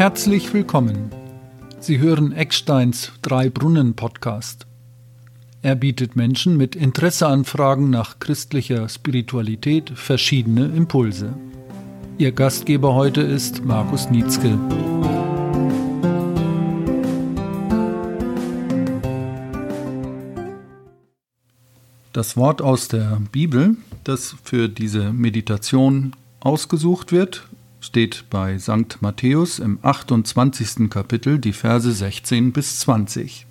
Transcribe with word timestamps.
Herzlich 0.00 0.54
willkommen. 0.54 1.10
Sie 1.78 1.98
hören 1.98 2.32
Ecksteins 2.32 3.12
Drei 3.20 3.50
Brunnen 3.50 3.96
Podcast. 3.96 4.66
Er 5.60 5.74
bietet 5.74 6.16
Menschen 6.16 6.56
mit 6.56 6.74
Interesseanfragen 6.74 7.90
nach 7.90 8.18
christlicher 8.18 8.88
Spiritualität 8.88 9.90
verschiedene 9.90 10.64
Impulse. 10.68 11.34
Ihr 12.16 12.32
Gastgeber 12.32 12.94
heute 12.94 13.20
ist 13.20 13.62
Markus 13.62 14.08
Nietzsche. 14.08 14.58
Das 22.14 22.38
Wort 22.38 22.62
aus 22.62 22.88
der 22.88 23.20
Bibel, 23.30 23.76
das 24.04 24.34
für 24.44 24.70
diese 24.70 25.12
Meditation 25.12 26.16
ausgesucht 26.40 27.12
wird, 27.12 27.49
steht 27.80 28.26
bei 28.30 28.58
St. 28.58 29.00
Matthäus 29.00 29.58
im 29.58 29.78
28. 29.82 30.90
Kapitel 30.90 31.38
die 31.38 31.52
Verse 31.52 31.90
16 31.90 32.52
bis 32.52 32.80
20. 32.80 33.46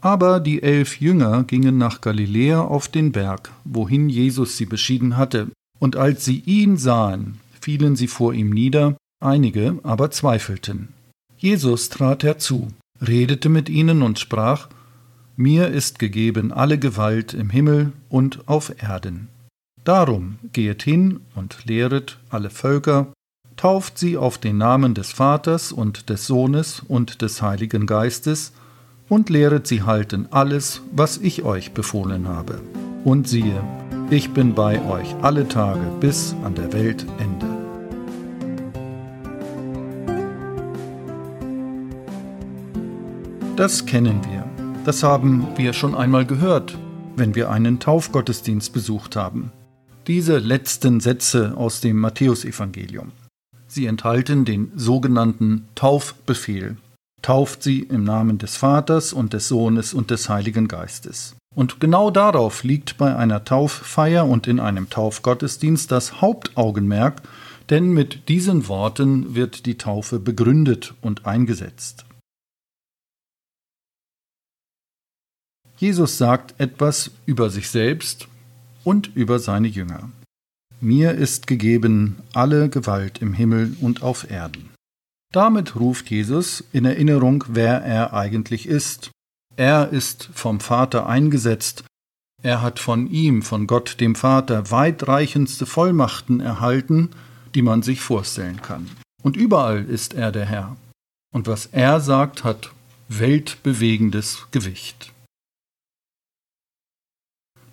Aber 0.00 0.40
die 0.40 0.62
elf 0.62 1.00
Jünger 1.00 1.44
gingen 1.44 1.78
nach 1.78 2.00
Galiläa 2.00 2.62
auf 2.62 2.88
den 2.88 3.12
Berg, 3.12 3.52
wohin 3.64 4.08
Jesus 4.08 4.56
sie 4.56 4.66
beschieden 4.66 5.16
hatte, 5.16 5.48
und 5.78 5.96
als 5.96 6.24
sie 6.24 6.40
ihn 6.40 6.76
sahen, 6.76 7.38
fielen 7.60 7.94
sie 7.96 8.08
vor 8.08 8.34
ihm 8.34 8.50
nieder, 8.50 8.96
einige 9.20 9.78
aber 9.82 10.10
zweifelten. 10.10 10.88
Jesus 11.36 11.88
trat 11.88 12.24
herzu, 12.24 12.68
redete 13.00 13.48
mit 13.48 13.68
ihnen 13.68 14.02
und 14.02 14.18
sprach, 14.18 14.68
Mir 15.36 15.68
ist 15.68 15.98
gegeben 15.98 16.52
alle 16.52 16.78
Gewalt 16.78 17.34
im 17.34 17.50
Himmel 17.50 17.92
und 18.08 18.48
auf 18.48 18.72
Erden. 18.82 19.28
Darum 19.84 20.38
gehet 20.52 20.84
hin 20.84 21.22
und 21.34 21.64
lehret 21.64 22.18
alle 22.30 22.50
Völker, 22.50 23.08
tauft 23.56 23.98
sie 23.98 24.16
auf 24.16 24.38
den 24.38 24.56
Namen 24.56 24.94
des 24.94 25.10
Vaters 25.10 25.72
und 25.72 26.08
des 26.08 26.26
Sohnes 26.26 26.80
und 26.86 27.20
des 27.20 27.42
Heiligen 27.42 27.86
Geistes, 27.86 28.52
und 29.08 29.28
lehret 29.28 29.66
sie 29.66 29.82
halten 29.82 30.28
alles, 30.30 30.82
was 30.92 31.18
ich 31.18 31.42
euch 31.42 31.72
befohlen 31.72 32.28
habe. 32.28 32.60
Und 33.04 33.28
siehe, 33.28 33.62
ich 34.08 34.30
bin 34.30 34.54
bei 34.54 34.80
euch 34.88 35.14
alle 35.20 35.48
Tage 35.48 35.84
bis 36.00 36.34
an 36.44 36.54
der 36.54 36.72
Weltende. 36.72 37.46
Das 43.56 43.84
kennen 43.84 44.20
wir. 44.30 44.44
Das 44.84 45.02
haben 45.02 45.48
wir 45.56 45.72
schon 45.72 45.94
einmal 45.94 46.24
gehört, 46.24 46.78
wenn 47.16 47.34
wir 47.34 47.50
einen 47.50 47.80
Taufgottesdienst 47.80 48.72
besucht 48.72 49.16
haben 49.16 49.52
diese 50.06 50.38
letzten 50.38 51.00
Sätze 51.00 51.54
aus 51.56 51.80
dem 51.80 51.98
Matthäusevangelium. 51.98 53.12
Sie 53.66 53.86
enthalten 53.86 54.44
den 54.44 54.70
sogenannten 54.76 55.68
Taufbefehl. 55.74 56.76
Tauft 57.22 57.62
sie 57.62 57.80
im 57.80 58.04
Namen 58.04 58.38
des 58.38 58.56
Vaters 58.56 59.12
und 59.12 59.32
des 59.32 59.48
Sohnes 59.48 59.94
und 59.94 60.10
des 60.10 60.28
Heiligen 60.28 60.68
Geistes. 60.68 61.36
Und 61.54 61.80
genau 61.80 62.10
darauf 62.10 62.64
liegt 62.64 62.98
bei 62.98 63.14
einer 63.14 63.44
Tauffeier 63.44 64.26
und 64.26 64.46
in 64.46 64.58
einem 64.58 64.90
Taufgottesdienst 64.90 65.90
das 65.92 66.20
Hauptaugenmerk, 66.20 67.22
denn 67.70 67.92
mit 67.92 68.28
diesen 68.28 68.68
Worten 68.68 69.34
wird 69.34 69.66
die 69.66 69.78
Taufe 69.78 70.18
begründet 70.18 70.94
und 71.00 71.26
eingesetzt. 71.26 72.04
Jesus 75.76 76.18
sagt 76.18 76.54
etwas 76.58 77.10
über 77.26 77.50
sich 77.50 77.68
selbst 77.68 78.28
und 78.84 79.14
über 79.14 79.38
seine 79.38 79.68
Jünger. 79.68 80.10
Mir 80.80 81.12
ist 81.12 81.46
gegeben 81.46 82.18
alle 82.32 82.68
Gewalt 82.68 83.22
im 83.22 83.32
Himmel 83.32 83.76
und 83.80 84.02
auf 84.02 84.30
Erden. 84.30 84.70
Damit 85.32 85.76
ruft 85.76 86.10
Jesus 86.10 86.64
in 86.72 86.84
Erinnerung, 86.84 87.44
wer 87.48 87.82
er 87.82 88.12
eigentlich 88.12 88.66
ist. 88.66 89.10
Er 89.56 89.90
ist 89.90 90.28
vom 90.34 90.60
Vater 90.60 91.06
eingesetzt, 91.06 91.84
er 92.42 92.60
hat 92.60 92.80
von 92.80 93.08
ihm, 93.08 93.42
von 93.42 93.68
Gott 93.68 94.00
dem 94.00 94.16
Vater, 94.16 94.70
weitreichendste 94.70 95.64
Vollmachten 95.64 96.40
erhalten, 96.40 97.10
die 97.54 97.62
man 97.62 97.82
sich 97.82 98.00
vorstellen 98.00 98.60
kann. 98.60 98.90
Und 99.22 99.36
überall 99.36 99.84
ist 99.84 100.14
er 100.14 100.32
der 100.32 100.46
Herr. 100.46 100.76
Und 101.32 101.46
was 101.46 101.66
er 101.66 102.00
sagt, 102.00 102.42
hat 102.42 102.72
weltbewegendes 103.08 104.48
Gewicht. 104.50 105.12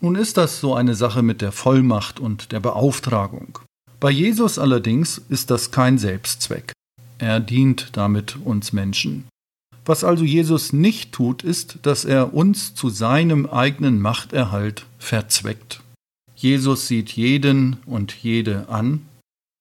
Nun 0.02 0.16
ist 0.16 0.38
das 0.38 0.60
so 0.60 0.76
eine 0.76 0.96
Sache 0.96 1.22
mit 1.22 1.42
der 1.42 1.52
Vollmacht 1.52 2.20
und 2.20 2.52
der 2.52 2.60
Beauftragung. 2.60 3.60
Bei 4.00 4.10
Jesus 4.10 4.58
allerdings 4.58 5.22
ist 5.30 5.52
das 5.52 5.72
kein 5.72 5.98
Selbstzweck. 5.98 6.72
Er 7.18 7.42
dient 7.42 7.90
damit 7.98 8.38
uns 8.46 8.72
Menschen. 8.72 9.26
Was 9.86 10.04
also 10.04 10.24
Jesus 10.24 10.72
nicht 10.72 11.12
tut, 11.12 11.44
ist, 11.44 11.80
dass 11.82 12.06
er 12.06 12.34
uns 12.34 12.76
zu 12.76 12.90
seinem 12.90 13.46
eigenen 13.46 14.00
Machterhalt 14.00 14.86
verzweckt. 15.00 15.82
Jesus 16.36 16.88
sieht 16.88 17.12
jeden 17.12 17.78
und 17.86 18.14
jede 18.14 18.70
an. 18.70 19.02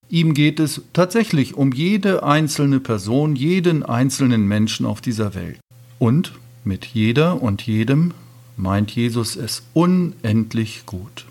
Ihm 0.09 0.35
geht 0.35 0.61
es 0.61 0.83
tatsächlich 0.93 1.55
um 1.55 1.73
jede 1.73 2.23
einzelne 2.23 2.79
Person, 2.79 3.35
jeden 3.35 3.83
einzelnen 3.83 4.47
Menschen 4.47 4.87
auf 4.87 5.01
dieser 5.01 5.35
Welt. 5.35 5.59
Und 5.99 6.33
mit 6.63 6.85
jeder 6.85 7.43
und 7.43 7.63
jedem 7.63 8.13
meint 8.59 8.91
Jesus 8.91 9.37
es 9.37 9.63
unendlich 9.73 10.85
gut. 10.85 11.27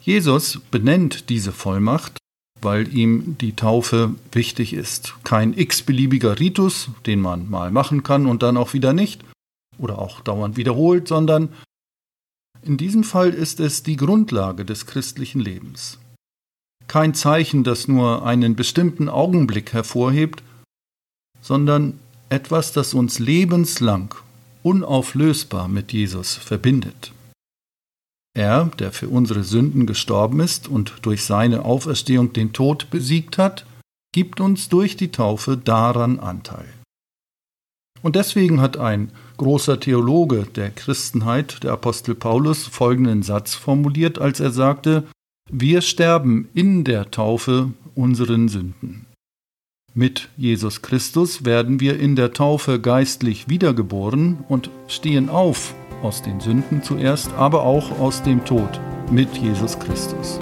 Jesus 0.00 0.60
benennt 0.70 1.28
diese 1.28 1.52
Vollmacht, 1.52 2.18
weil 2.60 2.92
ihm 2.92 3.36
die 3.38 3.54
Taufe 3.54 4.14
wichtig 4.32 4.72
ist. 4.72 5.14
Kein 5.22 5.56
x-beliebiger 5.56 6.40
Ritus, 6.40 6.88
den 7.06 7.20
man 7.20 7.48
mal 7.48 7.70
machen 7.70 8.02
kann 8.02 8.26
und 8.26 8.42
dann 8.42 8.56
auch 8.56 8.72
wieder 8.72 8.92
nicht 8.92 9.24
oder 9.78 9.98
auch 9.98 10.20
dauernd 10.20 10.56
wiederholt, 10.56 11.06
sondern 11.06 11.50
in 12.62 12.76
diesem 12.76 13.04
Fall 13.04 13.30
ist 13.30 13.60
es 13.60 13.82
die 13.82 13.96
Grundlage 13.96 14.64
des 14.64 14.86
christlichen 14.86 15.40
Lebens. 15.40 15.98
Kein 16.88 17.14
Zeichen, 17.14 17.64
das 17.64 17.88
nur 17.88 18.26
einen 18.26 18.54
bestimmten 18.56 19.08
Augenblick 19.08 19.72
hervorhebt, 19.72 20.42
sondern 21.40 21.98
etwas, 22.28 22.72
das 22.72 22.94
uns 22.94 23.18
lebenslang 23.18 24.14
unauflösbar 24.62 25.68
mit 25.68 25.92
Jesus 25.92 26.34
verbindet. 26.34 27.12
Er, 28.34 28.70
der 28.78 28.92
für 28.92 29.08
unsere 29.08 29.44
Sünden 29.44 29.86
gestorben 29.86 30.40
ist 30.40 30.68
und 30.68 30.94
durch 31.02 31.24
seine 31.24 31.64
Auferstehung 31.64 32.32
den 32.32 32.52
Tod 32.52 32.88
besiegt 32.90 33.36
hat, 33.36 33.66
gibt 34.14 34.40
uns 34.40 34.68
durch 34.68 34.96
die 34.96 35.10
Taufe 35.10 35.56
daran 35.56 36.18
Anteil. 36.18 36.68
Und 38.02 38.16
deswegen 38.16 38.60
hat 38.60 38.76
ein 38.76 39.12
großer 39.36 39.78
Theologe 39.78 40.44
der 40.44 40.70
Christenheit, 40.70 41.62
der 41.62 41.72
Apostel 41.72 42.14
Paulus, 42.14 42.66
folgenden 42.66 43.22
Satz 43.22 43.54
formuliert, 43.54 44.18
als 44.18 44.40
er 44.40 44.50
sagte, 44.50 45.04
wir 45.50 45.82
sterben 45.82 46.48
in 46.54 46.84
der 46.84 47.10
Taufe 47.10 47.72
unseren 47.94 48.48
Sünden. 48.48 49.06
Mit 49.94 50.30
Jesus 50.38 50.80
Christus 50.80 51.44
werden 51.44 51.78
wir 51.78 52.00
in 52.00 52.16
der 52.16 52.32
Taufe 52.32 52.80
geistlich 52.80 53.48
wiedergeboren 53.48 54.38
und 54.48 54.70
stehen 54.88 55.28
auf 55.28 55.74
aus 56.02 56.22
den 56.22 56.40
Sünden 56.40 56.82
zuerst, 56.82 57.32
aber 57.34 57.62
auch 57.62 57.98
aus 58.00 58.22
dem 58.22 58.44
Tod 58.44 58.80
mit 59.10 59.36
Jesus 59.36 59.78
Christus. 59.78 60.38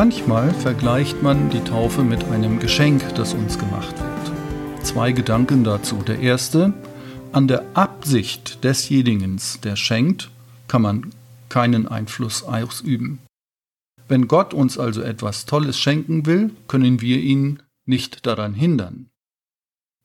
Manchmal 0.00 0.54
vergleicht 0.54 1.24
man 1.24 1.50
die 1.50 1.58
Taufe 1.58 2.04
mit 2.04 2.22
einem 2.26 2.60
Geschenk, 2.60 3.02
das 3.16 3.34
uns 3.34 3.58
gemacht 3.58 3.96
wird. 3.98 4.84
Zwei 4.86 5.10
Gedanken 5.10 5.64
dazu. 5.64 5.96
Der 6.06 6.20
erste, 6.20 6.72
an 7.32 7.48
der 7.48 7.64
Absicht 7.74 8.62
desjenigen, 8.62 9.40
der 9.64 9.74
schenkt, 9.74 10.30
kann 10.68 10.82
man 10.82 11.10
keinen 11.48 11.88
Einfluss 11.88 12.44
ausüben. 12.44 13.18
Wenn 14.06 14.28
Gott 14.28 14.54
uns 14.54 14.78
also 14.78 15.02
etwas 15.02 15.46
Tolles 15.46 15.76
schenken 15.76 16.26
will, 16.26 16.52
können 16.68 17.00
wir 17.00 17.18
ihn 17.18 17.60
nicht 17.84 18.24
daran 18.24 18.54
hindern. 18.54 19.08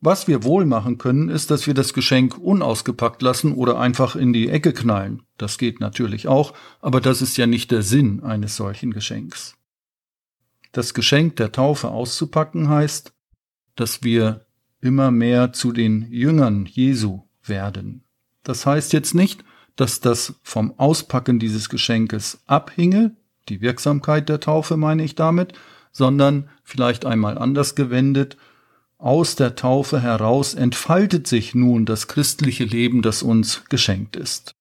Was 0.01 0.27
wir 0.27 0.43
wohl 0.43 0.65
machen 0.65 0.97
können, 0.97 1.29
ist, 1.29 1.51
dass 1.51 1.67
wir 1.67 1.75
das 1.75 1.93
Geschenk 1.93 2.39
unausgepackt 2.39 3.21
lassen 3.21 3.53
oder 3.53 3.79
einfach 3.79 4.15
in 4.15 4.33
die 4.33 4.49
Ecke 4.49 4.73
knallen. 4.73 5.21
Das 5.37 5.59
geht 5.59 5.79
natürlich 5.79 6.27
auch, 6.27 6.55
aber 6.81 6.99
das 6.99 7.21
ist 7.21 7.37
ja 7.37 7.45
nicht 7.45 7.69
der 7.69 7.83
Sinn 7.83 8.23
eines 8.23 8.55
solchen 8.55 8.91
Geschenks. 8.91 9.55
Das 10.73 10.95
Geschenk 10.95 11.35
der 11.35 11.51
Taufe 11.51 11.89
auszupacken 11.89 12.67
heißt, 12.67 13.13
dass 13.75 14.03
wir 14.03 14.45
immer 14.81 15.11
mehr 15.11 15.53
zu 15.53 15.71
den 15.71 16.11
Jüngern 16.11 16.65
Jesu 16.65 17.21
werden. 17.43 18.03
Das 18.41 18.65
heißt 18.65 18.91
jetzt 18.91 19.13
nicht, 19.13 19.45
dass 19.75 20.01
das 20.01 20.33
vom 20.41 20.77
Auspacken 20.79 21.37
dieses 21.37 21.69
Geschenkes 21.69 22.41
abhinge, 22.47 23.15
die 23.49 23.61
Wirksamkeit 23.61 24.29
der 24.29 24.39
Taufe 24.39 24.75
meine 24.75 25.03
ich 25.03 25.13
damit, 25.13 25.53
sondern 25.91 26.49
vielleicht 26.63 27.05
einmal 27.05 27.37
anders 27.37 27.75
gewendet, 27.75 28.35
aus 28.97 29.35
der 29.35 29.55
Taufe 29.55 30.01
heraus 30.01 30.55
entfaltet 30.55 31.27
sich 31.27 31.53
nun 31.53 31.85
das 31.85 32.07
christliche 32.07 32.63
Leben, 32.63 33.03
das 33.03 33.21
uns 33.21 33.63
geschenkt 33.69 34.15
ist. 34.15 34.55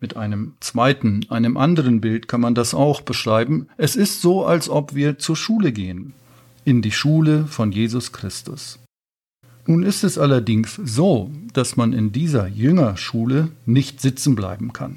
Mit 0.00 0.16
einem 0.16 0.54
zweiten, 0.60 1.26
einem 1.28 1.58
anderen 1.58 2.00
Bild 2.00 2.26
kann 2.26 2.40
man 2.40 2.54
das 2.54 2.72
auch 2.72 3.02
beschreiben. 3.02 3.68
Es 3.76 3.96
ist 3.96 4.22
so, 4.22 4.46
als 4.46 4.70
ob 4.70 4.94
wir 4.94 5.18
zur 5.18 5.36
Schule 5.36 5.72
gehen, 5.72 6.14
in 6.64 6.80
die 6.80 6.90
Schule 6.90 7.46
von 7.46 7.70
Jesus 7.70 8.12
Christus. 8.12 8.78
Nun 9.66 9.82
ist 9.82 10.02
es 10.02 10.16
allerdings 10.16 10.80
so, 10.82 11.30
dass 11.52 11.76
man 11.76 11.92
in 11.92 12.12
dieser 12.12 12.46
Jüngerschule 12.48 13.50
nicht 13.66 14.00
sitzen 14.00 14.34
bleiben 14.34 14.72
kann. 14.72 14.96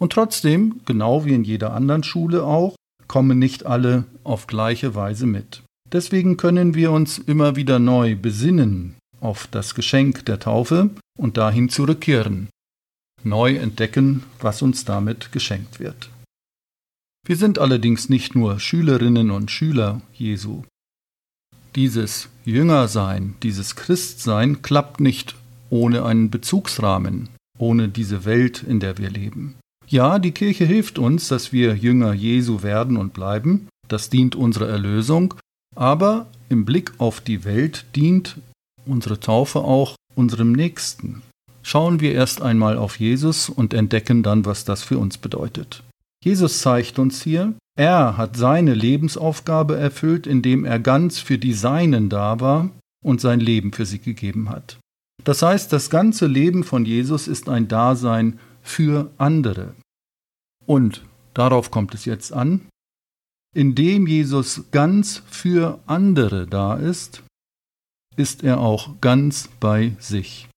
Und 0.00 0.12
trotzdem, 0.12 0.80
genau 0.84 1.24
wie 1.24 1.34
in 1.34 1.44
jeder 1.44 1.72
anderen 1.72 2.02
Schule 2.02 2.44
auch, 2.44 2.74
kommen 3.06 3.38
nicht 3.38 3.64
alle 3.64 4.04
auf 4.24 4.46
gleiche 4.48 4.94
Weise 4.94 5.26
mit. 5.26 5.62
Deswegen 5.92 6.36
können 6.36 6.74
wir 6.74 6.90
uns 6.92 7.18
immer 7.18 7.56
wieder 7.56 7.78
neu 7.78 8.16
besinnen 8.16 8.96
auf 9.20 9.46
das 9.46 9.74
Geschenk 9.74 10.26
der 10.26 10.38
Taufe 10.38 10.90
und 11.16 11.36
dahin 11.36 11.68
zurückkehren, 11.68 12.48
neu 13.28 13.56
entdecken, 13.56 14.24
was 14.40 14.62
uns 14.62 14.84
damit 14.84 15.32
geschenkt 15.32 15.80
wird. 15.80 16.10
Wir 17.26 17.36
sind 17.36 17.58
allerdings 17.58 18.08
nicht 18.08 18.34
nur 18.34 18.58
Schülerinnen 18.58 19.30
und 19.30 19.50
Schüler 19.50 20.00
Jesu. 20.14 20.62
Dieses 21.74 22.28
Jüngersein, 22.44 23.34
dieses 23.42 23.76
Christsein 23.76 24.62
klappt 24.62 25.00
nicht 25.00 25.36
ohne 25.70 26.04
einen 26.04 26.30
Bezugsrahmen, 26.30 27.28
ohne 27.58 27.88
diese 27.88 28.24
Welt, 28.24 28.62
in 28.62 28.80
der 28.80 28.98
wir 28.98 29.10
leben. 29.10 29.56
Ja, 29.86 30.18
die 30.18 30.32
Kirche 30.32 30.64
hilft 30.64 30.98
uns, 30.98 31.28
dass 31.28 31.52
wir 31.52 31.74
Jünger 31.74 32.12
Jesu 32.12 32.62
werden 32.62 32.96
und 32.96 33.12
bleiben, 33.12 33.68
das 33.88 34.10
dient 34.10 34.34
unserer 34.34 34.68
Erlösung, 34.68 35.34
aber 35.76 36.26
im 36.48 36.64
Blick 36.64 36.92
auf 36.98 37.20
die 37.20 37.44
Welt 37.44 37.84
dient 37.94 38.36
unsere 38.86 39.20
Taufe 39.20 39.60
auch 39.60 39.96
unserem 40.14 40.52
Nächsten. 40.52 41.22
Schauen 41.68 42.00
wir 42.00 42.14
erst 42.14 42.40
einmal 42.40 42.78
auf 42.78 42.98
Jesus 42.98 43.50
und 43.50 43.74
entdecken 43.74 44.22
dann, 44.22 44.46
was 44.46 44.64
das 44.64 44.82
für 44.82 44.96
uns 44.96 45.18
bedeutet. 45.18 45.82
Jesus 46.24 46.60
zeigt 46.60 46.98
uns 46.98 47.20
hier, 47.20 47.52
er 47.76 48.16
hat 48.16 48.38
seine 48.38 48.72
Lebensaufgabe 48.72 49.76
erfüllt, 49.76 50.26
indem 50.26 50.64
er 50.64 50.78
ganz 50.78 51.18
für 51.18 51.36
die 51.36 51.52
Seinen 51.52 52.08
da 52.08 52.40
war 52.40 52.70
und 53.04 53.20
sein 53.20 53.38
Leben 53.38 53.74
für 53.74 53.84
sie 53.84 53.98
gegeben 53.98 54.48
hat. 54.48 54.78
Das 55.24 55.42
heißt, 55.42 55.70
das 55.70 55.90
ganze 55.90 56.26
Leben 56.26 56.64
von 56.64 56.86
Jesus 56.86 57.28
ist 57.28 57.50
ein 57.50 57.68
Dasein 57.68 58.38
für 58.62 59.10
andere. 59.18 59.74
Und 60.64 61.02
darauf 61.34 61.70
kommt 61.70 61.92
es 61.92 62.06
jetzt 62.06 62.32
an, 62.32 62.62
indem 63.54 64.06
Jesus 64.06 64.64
ganz 64.70 65.22
für 65.28 65.80
andere 65.84 66.46
da 66.46 66.76
ist, 66.76 67.22
ist 68.16 68.42
er 68.42 68.58
auch 68.58 69.02
ganz 69.02 69.50
bei 69.60 69.92
sich, 69.98 70.47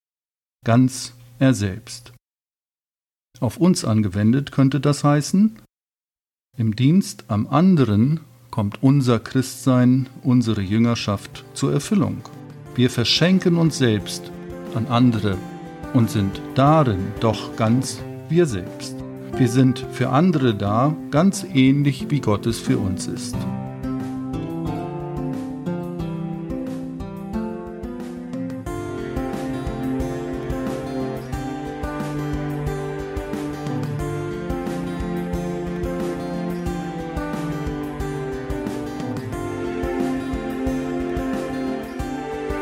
ganz 0.66 1.14
er 1.40 1.54
selbst. 1.54 2.14
Auf 3.40 3.58
uns 3.58 3.84
angewendet 3.84 4.52
könnte 4.52 4.80
das 4.80 5.04
heißen, 5.04 5.58
im 6.58 6.76
Dienst 6.76 7.26
am 7.30 7.48
anderen 7.48 8.20
kommt 8.52 8.84
unser 8.84 9.20
Christsein, 9.20 10.08
unsere 10.22 10.62
Jüngerschaft 10.62 11.46
zur 11.54 11.74
Erfüllung. 11.74 12.22
Wir 12.76 12.90
verschenken 12.90 13.58
uns 13.58 13.78
selbst 13.78 14.32
an 14.76 14.88
andere 14.88 15.38
und 15.94 16.10
sind 16.10 16.42
darin 16.56 17.08
doch 17.20 17.56
ganz 17.56 18.02
wir 18.30 18.46
selbst. 18.46 18.96
Wir 19.38 19.48
sind 19.48 19.86
für 19.92 20.10
andere 20.10 20.54
da, 20.54 20.96
ganz 21.10 21.46
ähnlich 21.54 22.10
wie 22.10 22.20
Gott 22.20 22.46
es 22.46 22.60
für 22.60 22.78
uns 22.78 23.08
ist. 23.08 23.36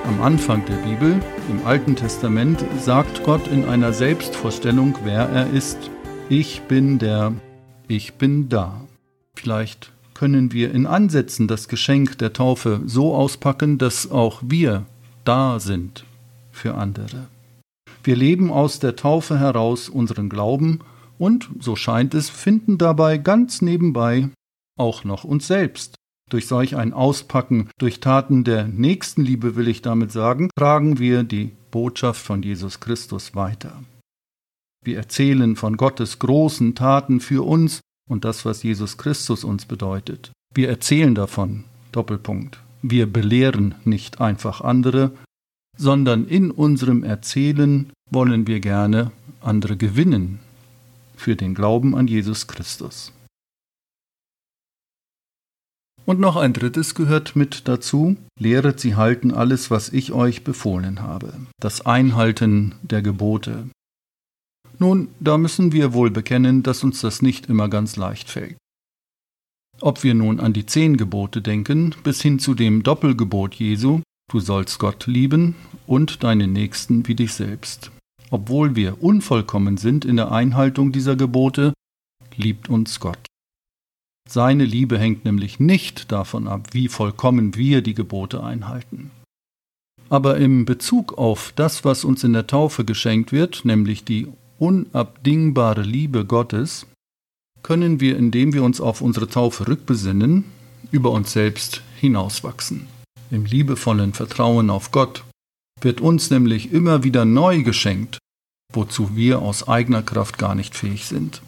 Am 0.10 0.24
Anfang 0.24 0.66
der 0.66 0.78
Bibel, 0.78 1.22
im 1.52 1.68
Alten 1.68 1.96
Testament, 1.96 2.66
sagt 2.80 3.24
Gott 3.24 3.48
in 3.48 3.64
einer 3.66 3.94
Selbstvorstellung, 3.94 4.96
wer 5.04 5.30
er 5.30 5.52
ist. 5.52 5.78
Ich 6.30 6.64
bin 6.64 6.98
der, 6.98 7.34
ich 7.88 8.16
bin 8.16 8.50
da. 8.50 8.82
Vielleicht 9.36 9.92
können 10.16 10.52
wir 10.52 10.74
in 10.74 10.88
Ansätzen 10.88 11.48
das 11.48 11.68
Geschenk 11.68 12.18
der 12.18 12.34
Taufe 12.34 12.82
so 12.88 13.14
auspacken, 13.14 13.78
dass 13.78 14.10
auch 14.10 14.42
wir 14.44 14.88
da 15.26 15.60
sind 15.60 16.06
für 16.52 16.74
andere. 16.74 17.28
Wir 18.04 18.16
leben 18.16 18.52
aus 18.52 18.80
der 18.80 18.96
Taufe 18.96 19.38
heraus 19.38 19.90
unseren 19.90 20.28
Glauben 20.28 20.80
und, 21.20 21.52
so 21.60 21.76
scheint 21.76 22.16
es, 22.16 22.32
finden 22.32 22.80
dabei 22.80 23.20
ganz 23.20 23.62
nebenbei 23.62 24.30
auch 24.76 25.04
noch 25.04 25.24
uns 25.24 25.46
selbst 25.46 25.99
durch 26.30 26.48
solch 26.48 26.76
ein 26.76 26.94
Auspacken, 26.94 27.70
durch 27.78 28.00
Taten 28.00 28.44
der 28.44 28.68
Nächstenliebe 28.68 29.56
will 29.56 29.68
ich 29.68 29.82
damit 29.82 30.12
sagen, 30.12 30.50
tragen 30.56 31.00
wir 31.00 31.24
die 31.24 31.52
Botschaft 31.72 32.22
von 32.22 32.42
Jesus 32.42 32.80
Christus 32.80 33.36
weiter. 33.36 33.84
Wir 34.84 34.98
erzählen 34.98 35.56
von 35.56 35.76
Gottes 35.76 36.20
großen 36.20 36.76
Taten 36.76 37.20
für 37.20 37.46
uns 37.46 37.82
und 38.10 38.26
das, 38.26 38.46
was 38.46 38.64
Jesus 38.64 38.98
Christus 38.98 39.44
uns 39.44 39.66
bedeutet. 39.66 40.32
Wir 40.54 40.70
erzählen 40.70 41.14
davon, 41.14 41.66
Doppelpunkt. 41.92 42.60
Wir 42.82 43.12
belehren 43.12 43.76
nicht 43.84 44.22
einfach 44.22 44.62
andere, 44.62 45.12
sondern 45.78 46.26
in 46.26 46.52
unserem 46.52 47.04
Erzählen 47.04 47.92
wollen 48.10 48.48
wir 48.48 48.60
gerne 48.60 49.12
andere 49.42 49.78
gewinnen 49.78 50.40
für 51.16 51.36
den 51.36 51.54
Glauben 51.54 51.96
an 51.96 52.08
Jesus 52.08 52.48
Christus. 52.48 53.12
Und 56.10 56.20
noch 56.20 56.38
ein 56.38 56.54
drittes 56.54 56.96
gehört 56.96 57.36
mit 57.36 57.68
dazu, 57.68 58.18
lehret 58.40 58.80
sie 58.80 58.96
halten 58.96 59.32
alles, 59.32 59.70
was 59.70 59.90
ich 59.90 60.12
euch 60.12 60.44
befohlen 60.44 61.04
habe, 61.04 61.32
das 61.62 61.86
Einhalten 61.86 62.74
der 62.82 63.04
Gebote. 63.04 63.70
Nun, 64.80 65.10
da 65.20 65.38
müssen 65.38 65.72
wir 65.72 65.94
wohl 65.94 66.10
bekennen, 66.10 66.64
dass 66.64 66.84
uns 66.84 67.02
das 67.02 67.22
nicht 67.22 67.46
immer 67.46 67.70
ganz 67.70 67.96
leicht 67.96 68.32
fällt. 68.32 68.58
Ob 69.82 70.04
wir 70.04 70.16
nun 70.16 70.40
an 70.40 70.52
die 70.52 70.66
zehn 70.66 70.98
Gebote 70.98 71.44
denken, 71.44 71.94
bis 72.04 72.24
hin 72.24 72.40
zu 72.40 72.56
dem 72.56 72.82
Doppelgebot 72.82 73.54
Jesu, 73.54 74.02
du 74.32 74.40
sollst 74.40 74.80
Gott 74.80 75.06
lieben 75.06 75.54
und 75.86 76.24
deinen 76.24 76.52
Nächsten 76.54 77.08
wie 77.08 77.14
dich 77.14 77.36
selbst. 77.36 77.92
Obwohl 78.32 78.76
wir 78.76 79.04
unvollkommen 79.04 79.78
sind 79.78 80.06
in 80.06 80.16
der 80.16 80.32
Einhaltung 80.32 80.92
dieser 80.92 81.16
Gebote, 81.16 81.72
liebt 82.36 82.68
uns 82.68 83.00
Gott. 83.00 83.29
Seine 84.32 84.64
Liebe 84.64 85.00
hängt 85.00 85.26
nämlich 85.26 85.60
nicht 85.60 86.12
davon 86.12 86.48
ab, 86.48 86.68
wie 86.72 86.88
vollkommen 86.88 87.56
wir 87.56 87.82
die 87.82 87.96
Gebote 87.96 88.44
einhalten. 88.44 89.10
Aber 90.08 90.38
im 90.38 90.66
Bezug 90.66 91.18
auf 91.18 91.52
das, 91.56 91.84
was 91.84 92.04
uns 92.04 92.24
in 92.24 92.34
der 92.34 92.46
Taufe 92.46 92.86
geschenkt 92.86 93.32
wird, 93.32 93.66
nämlich 93.66 94.04
die 94.04 94.28
unabdingbare 94.60 95.82
Liebe 95.82 96.26
Gottes, 96.26 96.86
können 97.64 98.00
wir, 98.00 98.18
indem 98.18 98.54
wir 98.54 98.62
uns 98.62 98.80
auf 98.80 99.02
unsere 99.02 99.28
Taufe 99.28 99.68
rückbesinnen, 99.68 100.46
über 100.92 101.10
uns 101.10 101.32
selbst 101.32 101.82
hinauswachsen. 102.00 102.88
Im 103.32 103.46
liebevollen 103.46 104.14
Vertrauen 104.14 104.70
auf 104.70 104.92
Gott 104.92 105.24
wird 105.82 106.02
uns 106.02 106.30
nämlich 106.30 106.72
immer 106.72 107.04
wieder 107.04 107.26
neu 107.26 107.64
geschenkt, 107.64 108.20
wozu 108.72 109.16
wir 109.16 109.40
aus 109.40 109.68
eigener 109.68 110.04
Kraft 110.04 110.38
gar 110.38 110.54
nicht 110.54 110.76
fähig 110.76 111.08
sind. 111.08 111.42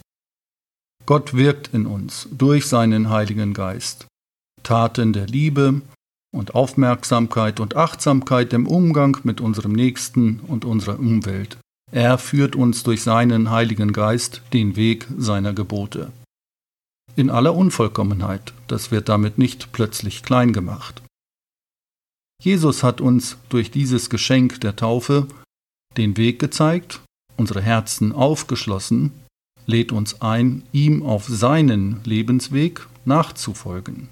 Gott 1.06 1.34
wirkt 1.34 1.74
in 1.74 1.86
uns 1.86 2.28
durch 2.30 2.66
seinen 2.66 3.10
Heiligen 3.10 3.54
Geist. 3.54 4.06
Taten 4.62 5.12
der 5.12 5.26
Liebe 5.26 5.82
und 6.32 6.54
Aufmerksamkeit 6.54 7.60
und 7.60 7.76
Achtsamkeit 7.76 8.52
im 8.52 8.66
Umgang 8.66 9.18
mit 9.24 9.40
unserem 9.40 9.72
Nächsten 9.72 10.40
und 10.40 10.64
unserer 10.64 10.98
Umwelt. 10.98 11.58
Er 11.90 12.18
führt 12.18 12.56
uns 12.56 12.84
durch 12.84 13.02
seinen 13.02 13.50
Heiligen 13.50 13.92
Geist 13.92 14.42
den 14.52 14.76
Weg 14.76 15.06
seiner 15.18 15.52
Gebote. 15.52 16.12
In 17.16 17.28
aller 17.28 17.54
Unvollkommenheit, 17.54 18.54
das 18.68 18.90
wird 18.90 19.08
damit 19.08 19.36
nicht 19.36 19.72
plötzlich 19.72 20.22
klein 20.22 20.52
gemacht. 20.52 21.02
Jesus 22.42 22.82
hat 22.82 23.00
uns 23.00 23.36
durch 23.50 23.70
dieses 23.70 24.08
Geschenk 24.08 24.60
der 24.62 24.74
Taufe 24.74 25.26
den 25.98 26.16
Weg 26.16 26.38
gezeigt, 26.38 27.00
unsere 27.36 27.60
Herzen 27.60 28.12
aufgeschlossen 28.12 29.12
lädt 29.66 29.92
uns 29.92 30.20
ein, 30.20 30.62
ihm 30.72 31.02
auf 31.02 31.26
seinen 31.26 32.00
Lebensweg 32.04 32.86
nachzufolgen. 33.04 34.08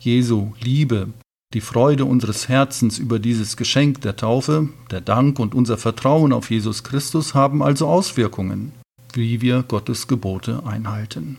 Jesu 0.00 0.52
Liebe, 0.60 1.08
die 1.54 1.60
Freude 1.60 2.04
unseres 2.04 2.48
Herzens 2.48 2.98
über 2.98 3.18
dieses 3.18 3.56
Geschenk 3.56 4.02
der 4.02 4.16
Taufe, 4.16 4.68
der 4.90 5.00
Dank 5.00 5.38
und 5.38 5.54
unser 5.54 5.78
Vertrauen 5.78 6.32
auf 6.32 6.50
Jesus 6.50 6.84
Christus 6.84 7.34
haben 7.34 7.62
also 7.62 7.88
Auswirkungen, 7.88 8.72
wie 9.14 9.40
wir 9.40 9.62
Gottes 9.62 10.06
Gebote 10.08 10.64
einhalten. 10.66 11.38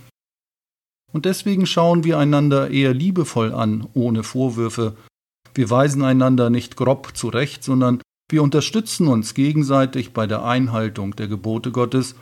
Und 1.12 1.26
deswegen 1.26 1.66
schauen 1.66 2.04
wir 2.04 2.18
einander 2.18 2.70
eher 2.70 2.94
liebevoll 2.94 3.54
an, 3.54 3.88
ohne 3.94 4.24
Vorwürfe. 4.24 4.96
Wir 5.54 5.70
weisen 5.70 6.04
einander 6.04 6.50
nicht 6.50 6.76
grob 6.76 7.16
zurecht, 7.16 7.64
sondern 7.64 8.02
wir 8.30 8.44
unterstützen 8.44 9.08
uns 9.08 9.34
gegenseitig 9.34 10.14
bei 10.14 10.28
der 10.28 10.44
Einhaltung 10.44 11.16
der 11.16 11.28
Gebote 11.28 11.72
Gottes, 11.72 12.16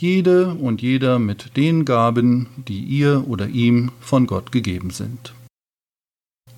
jede 0.00 0.54
und 0.54 0.80
jeder 0.80 1.18
mit 1.18 1.56
den 1.56 1.84
Gaben, 1.84 2.48
die 2.56 2.84
ihr 2.84 3.26
oder 3.26 3.48
ihm 3.48 3.90
von 4.00 4.26
Gott 4.26 4.52
gegeben 4.52 4.90
sind. 4.90 5.34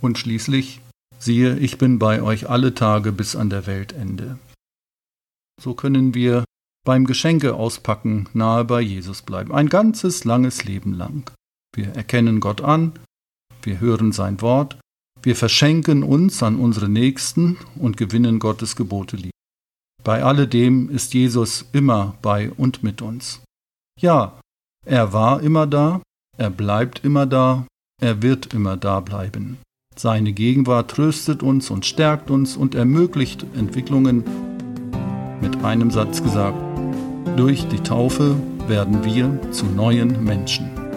Und 0.03 0.19
schließlich, 0.19 0.81
siehe, 1.19 1.59
ich 1.59 1.79
bin 1.79 1.99
bei 1.99 2.23
euch 2.23 2.51
alle 2.51 2.75
Tage 2.75 3.13
bis 3.13 3.37
an 3.37 3.49
der 3.49 3.67
Weltende. 3.67 4.39
So 5.61 5.75
können 5.75 6.15
wir 6.15 6.45
beim 6.85 7.07
Geschenke 7.07 7.55
auspacken 7.55 8.29
nahe 8.35 8.65
bei 8.65 8.81
Jesus 8.81 9.23
bleiben, 9.23 9.53
ein 9.53 9.69
ganzes 9.69 10.25
langes 10.25 10.65
Leben 10.65 10.93
lang. 10.93 11.31
Wir 11.75 11.89
erkennen 11.95 12.41
Gott 12.41 12.61
an, 12.61 12.93
wir 13.63 13.81
hören 13.81 14.13
sein 14.13 14.41
Wort, 14.41 14.79
wir 15.23 15.37
verschenken 15.37 16.03
uns 16.03 16.43
an 16.43 16.57
unsere 16.57 16.89
Nächsten 16.89 17.59
und 17.77 17.97
gewinnen 17.97 18.39
Gottes 18.39 18.77
Gebote 18.77 19.17
lieb. 19.17 19.30
Bei 20.11 20.25
alledem 20.25 20.91
ist 20.91 21.15
Jesus 21.15 21.67
immer 21.71 22.15
bei 22.21 22.51
und 22.51 22.83
mit 22.83 23.01
uns. 23.01 23.43
Ja, 24.01 24.41
er 24.85 25.13
war 25.13 25.41
immer 25.41 25.69
da, 25.69 26.03
er 26.37 26.51
bleibt 26.51 27.05
immer 27.05 27.27
da, 27.27 27.65
er 28.03 28.21
wird 28.21 28.53
immer 28.53 28.77
da 28.77 28.99
bleiben. 28.99 29.59
Seine 29.95 30.33
Gegenwart 30.33 30.91
tröstet 30.91 31.45
uns 31.45 31.71
und 31.71 31.87
stärkt 31.87 32.29
uns 32.29 32.57
und 32.57 32.75
ermöglicht 32.75 33.47
Entwicklungen. 33.55 34.25
Mit 35.41 35.63
einem 35.63 35.93
Satz 35.93 36.25
gesagt, 36.25 36.59
durch 37.37 37.69
die 37.69 37.79
Taufe 37.79 38.35
werden 38.67 39.05
wir 39.05 39.41
zu 39.53 39.67
neuen 39.67 40.25
Menschen. 40.25 40.90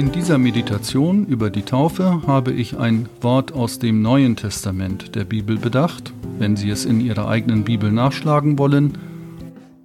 In 0.00 0.12
dieser 0.12 0.38
Meditation 0.38 1.26
über 1.26 1.50
die 1.50 1.60
Taufe 1.60 2.26
habe 2.26 2.52
ich 2.52 2.78
ein 2.78 3.06
Wort 3.20 3.52
aus 3.52 3.78
dem 3.78 4.00
Neuen 4.00 4.34
Testament 4.34 5.14
der 5.14 5.26
Bibel 5.26 5.58
bedacht, 5.58 6.14
wenn 6.38 6.56
Sie 6.56 6.70
es 6.70 6.86
in 6.86 7.02
Ihrer 7.02 7.28
eigenen 7.28 7.64
Bibel 7.64 7.92
nachschlagen 7.92 8.58
wollen. 8.58 8.96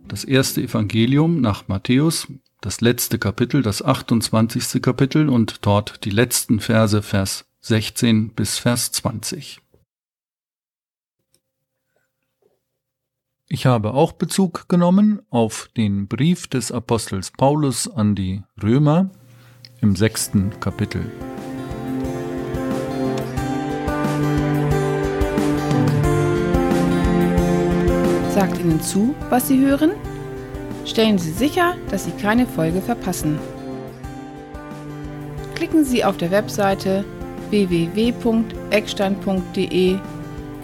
Das 0.08 0.24
erste 0.24 0.62
Evangelium 0.62 1.42
nach 1.42 1.68
Matthäus, 1.68 2.28
das 2.62 2.80
letzte 2.80 3.20
Kapitel, 3.20 3.62
das 3.62 3.84
28. 3.84 4.82
Kapitel 4.82 5.28
und 5.28 5.66
dort 5.66 6.06
die 6.06 6.12
letzten 6.12 6.62
Verse, 6.62 7.02
Vers 7.02 7.44
16 7.60 8.30
bis 8.30 8.58
Vers 8.58 8.94
20. 8.94 9.60
Ich 13.50 13.66
habe 13.66 13.94
auch 13.94 14.14
Bezug 14.14 14.70
genommen 14.70 15.22
auf 15.30 15.70
den 15.76 16.08
Brief 16.08 16.48
des 16.48 16.72
Apostels 16.72 17.32
Paulus 17.32 17.90
an 17.90 18.16
die 18.16 18.44
Römer, 18.64 19.12
im 19.86 19.96
sechsten 19.96 20.52
Kapitel. 20.60 21.06
Sagt 28.34 28.60
Ihnen 28.60 28.82
zu, 28.82 29.16
was 29.30 29.48
Sie 29.48 29.60
hören? 29.60 29.92
Stellen 30.86 31.20
Sie 31.20 31.32
sicher, 31.32 31.76
dass 31.92 32.06
Sie 32.06 32.12
keine 32.12 32.48
Folge 32.48 32.82
verpassen. 32.82 33.38
Klicken 35.54 35.86
Sie 35.86 36.04
auf 36.04 36.18
der 36.18 36.32
Webseite 36.32 37.06
www.eckstein.de 37.52 40.00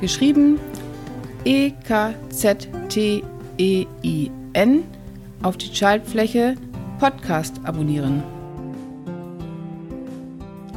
geschrieben 0.02 0.60
E 1.46 1.72
K 1.88 2.16
Z 2.30 2.68
T 2.90 3.24
E 3.60 3.86
I 4.04 4.32
N 4.54 4.84
auf 5.44 5.58
die 5.58 5.76
Schaltfläche 5.76 6.56
Podcast 7.00 7.62
abonnieren. 7.64 8.24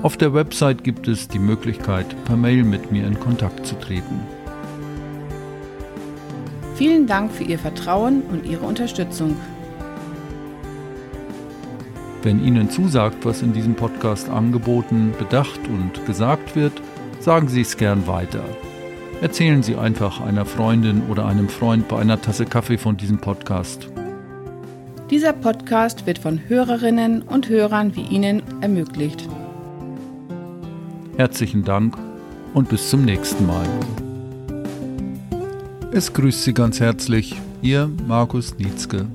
Auf 0.05 0.19
der 0.19 0.35
Website 0.35 0.85
gibt 0.85 1.09
es 1.09 1.29
die 1.29 1.39
Möglichkeit, 1.39 2.05
per 2.27 2.37
Mail 2.37 2.63
mit 2.63 2.93
mir 2.93 3.07
in 3.07 3.19
Kontakt 3.19 3.65
zu 3.65 3.75
treten. 3.77 4.21
Vielen 6.75 7.07
Dank 7.07 7.33
für 7.33 7.45
Ihr 7.45 7.59
Vertrauen 7.59 8.21
und 8.31 8.45
Ihre 8.45 8.67
Unterstützung. 8.67 9.35
Wenn 12.23 12.45
Ihnen 12.45 12.69
zusagt, 12.69 13.25
was 13.25 13.41
in 13.41 13.55
diesem 13.55 13.77
Podcast 13.77 14.29
angeboten, 14.29 15.15
bedacht 15.19 15.61
und 15.69 16.05
gesagt 16.05 16.55
wird, 16.55 16.75
sagen 17.21 17.49
Sie 17.49 17.63
es 17.63 17.79
gern 17.79 18.07
weiter. 18.07 18.45
Erzählen 19.23 19.63
Sie 19.63 19.75
einfach 19.75 20.21
einer 20.21 20.45
Freundin 20.45 21.05
oder 21.09 21.25
einem 21.25 21.49
Freund 21.49 21.89
bei 21.89 21.99
einer 21.99 22.21
Tasse 22.21 22.45
Kaffee 22.45 22.77
von 22.77 22.99
diesem 22.99 23.21
Podcast. 23.23 23.89
Dieser 25.09 25.33
Podcast 25.33 26.07
wird 26.07 26.19
von 26.19 26.41
Hörerinnen 26.47 27.23
und 27.23 27.49
Hörern 27.49 27.97
wie 27.97 28.03
Ihnen 28.03 28.43
ermöglicht. 28.61 29.27
Herzlichen 31.17 31.63
Dank 31.63 31.97
und 32.55 32.69
bis 32.69 32.91
zum 32.91 33.05
nächsten 33.05 33.47
Mal. 33.47 33.67
Es 35.93 36.13
grüßt 36.13 36.43
Sie 36.43 36.53
ganz 36.53 36.81
herzlich, 36.81 37.41
Ihr 37.63 37.89
Markus 38.09 38.59
Nietzke. 38.59 39.07